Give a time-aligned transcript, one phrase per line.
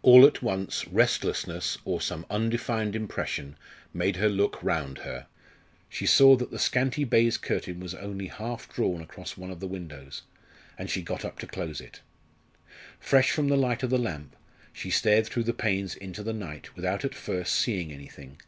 [0.00, 3.58] All at once restlessness, or some undefined impression,
[3.92, 5.26] made her look round her.
[5.90, 9.66] She saw that the scanty baize curtain was only half drawn across one of the
[9.66, 10.22] windows,
[10.78, 12.00] and she got up to close it.
[12.98, 14.36] Fresh from the light of the lamp,
[14.72, 18.38] she stared through the panes into the night without at first seeing anything.